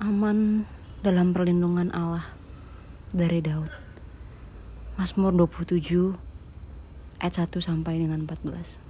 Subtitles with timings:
[0.00, 0.64] aman
[1.04, 2.24] dalam perlindungan Allah
[3.12, 3.68] dari Daud.
[4.96, 6.16] Mazmur 27
[7.20, 8.80] ayat 1 sampai dengan 14.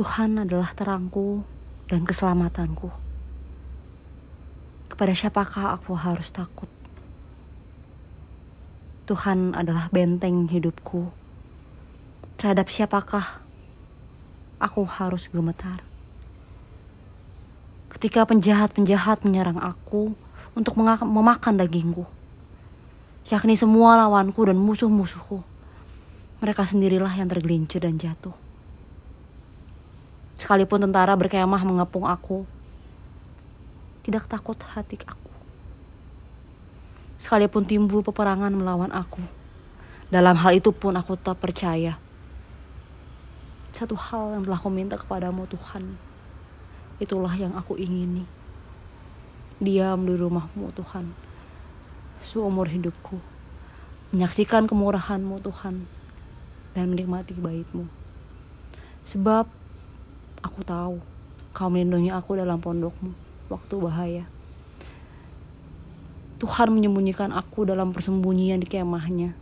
[0.00, 1.44] Tuhan adalah terangku
[1.92, 2.88] dan keselamatanku.
[4.88, 6.72] Kepada siapakah aku harus takut?
[9.04, 11.12] Tuhan adalah benteng hidupku.
[12.40, 13.44] Terhadap siapakah
[14.56, 15.87] aku harus gemetar?
[17.98, 20.14] Ketika penjahat-penjahat menyerang aku
[20.54, 22.06] untuk memakan dagingku,
[23.26, 25.42] yakni semua lawanku dan musuh-musuhku.
[26.38, 28.30] Mereka sendirilah yang tergelincir dan jatuh.
[30.38, 32.46] Sekalipun tentara berkemah mengepung aku,
[34.06, 35.34] tidak takut hati aku.
[37.18, 39.18] Sekalipun timbul peperangan melawan aku,
[40.06, 41.98] dalam hal itu pun aku tetap percaya.
[43.74, 45.98] Satu hal yang telah kau minta kepadamu Tuhan,
[46.98, 48.26] Itulah yang aku ingini.
[49.62, 51.14] Diam di rumahmu Tuhan.
[52.26, 53.22] Seumur hidupku.
[54.10, 55.86] Menyaksikan kemurahanmu Tuhan.
[56.74, 57.86] Dan menikmati baitmu.
[59.06, 59.46] Sebab
[60.42, 60.98] aku tahu
[61.54, 63.14] kau melindungi aku dalam pondokmu
[63.46, 64.24] waktu bahaya.
[66.42, 69.38] Tuhan menyembunyikan aku dalam persembunyian di kemahnya.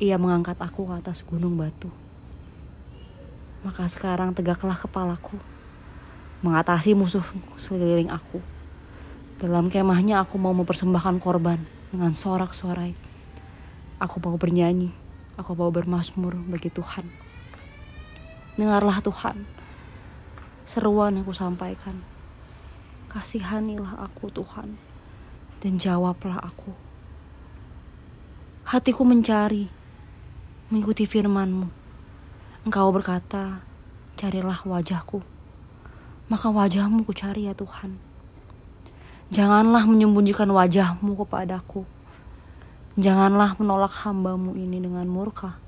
[0.00, 1.92] Ia mengangkat aku ke atas gunung batu.
[3.68, 5.36] Maka sekarang tegaklah kepalaku
[6.40, 7.24] mengatasi musuh
[7.60, 8.40] sekeliling aku.
[9.36, 11.60] Dalam kemahnya aku mau mempersembahkan korban
[11.92, 12.96] dengan sorak-sorai.
[14.00, 14.88] Aku mau bernyanyi,
[15.36, 17.04] aku mau bermasmur bagi Tuhan.
[18.56, 19.44] Dengarlah Tuhan,
[20.64, 22.00] seruan aku sampaikan.
[23.12, 24.80] Kasihanilah aku Tuhan,
[25.60, 26.72] dan jawablah aku.
[28.64, 29.68] Hatiku mencari,
[30.72, 31.68] mengikuti firmanmu.
[32.64, 33.60] Engkau berkata,
[34.16, 35.39] carilah wajahku
[36.30, 37.98] maka wajahmu ku cari ya Tuhan.
[39.34, 41.82] Janganlah menyembunyikan wajahmu kepadaku.
[42.94, 45.58] Janganlah menolak hambamu ini dengan murka.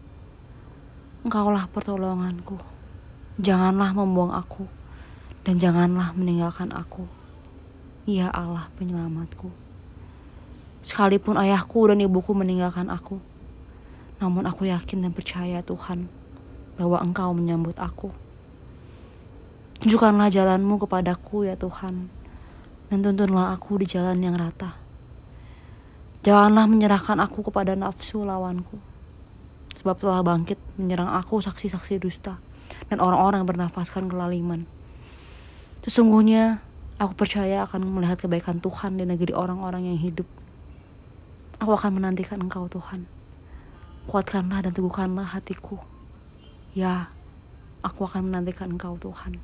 [1.26, 2.62] Engkaulah pertolonganku.
[3.42, 4.62] Janganlah membuang aku.
[5.42, 7.10] Dan janganlah meninggalkan aku.
[8.06, 9.50] Ya Allah penyelamatku.
[10.82, 13.18] Sekalipun ayahku dan ibuku meninggalkan aku.
[14.22, 16.06] Namun aku yakin dan percaya Tuhan
[16.78, 18.21] bahwa engkau menyambut aku.
[19.82, 22.06] Tunjukkanlah jalanmu kepadaku ya Tuhan,
[22.86, 24.78] dan tuntunlah aku di jalan yang rata.
[26.22, 28.78] Janganlah menyerahkan aku kepada nafsu lawanku,
[29.74, 32.38] sebab telah bangkit menyerang aku saksi-saksi dusta
[32.86, 34.70] dan orang-orang yang bernafaskan kelaliman.
[35.82, 36.62] Sesungguhnya
[37.02, 40.30] aku percaya akan melihat kebaikan Tuhan di negeri orang-orang yang hidup.
[41.58, 43.10] Aku akan menantikan Engkau Tuhan.
[44.06, 45.82] Kuatkanlah dan teguhkanlah hatiku.
[46.70, 47.10] Ya,
[47.82, 49.42] aku akan menantikan Engkau Tuhan.